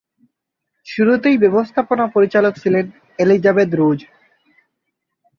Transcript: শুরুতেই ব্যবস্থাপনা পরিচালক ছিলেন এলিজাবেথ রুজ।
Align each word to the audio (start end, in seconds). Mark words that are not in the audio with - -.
শুরুতেই 0.87 1.37
ব্যবস্থাপনা 1.37 2.05
পরিচালক 2.15 2.53
ছিলেন 2.63 2.85
এলিজাবেথ 3.19 3.69
রুজ। 3.73 3.99